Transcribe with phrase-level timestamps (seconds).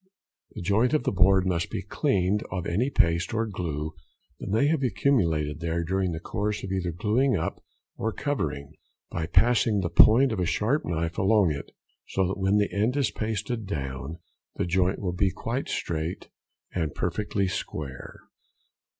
[0.55, 3.93] The joint of the board must be cleaned of any paste or glue
[4.39, 7.63] that may have accumulated there during the course of either gluing up
[7.97, 8.73] or covering,
[9.11, 11.69] by passing the point of a sharp knife along it,
[12.07, 14.17] so that when the end is pasted down,
[14.55, 16.29] the joint will be quite straight
[16.73, 18.21] and perfectly square.